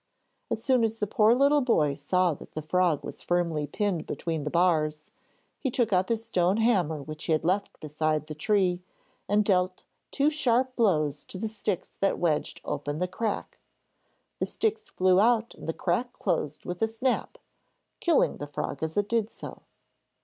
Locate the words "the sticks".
11.37-11.91, 14.39-14.89